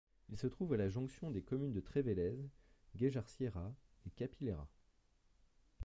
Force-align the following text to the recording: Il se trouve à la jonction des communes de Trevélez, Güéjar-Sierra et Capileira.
Il 0.31 0.35
se 0.39 0.47
trouve 0.47 0.73
à 0.73 0.77
la 0.77 0.89
jonction 0.89 1.29
des 1.29 1.43
communes 1.43 1.73
de 1.73 1.79
Trevélez, 1.79 2.35
Güéjar-Sierra 2.97 3.71
et 4.07 4.09
Capileira. 4.09 4.67